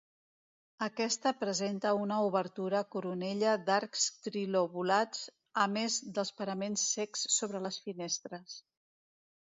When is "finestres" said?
7.91-8.61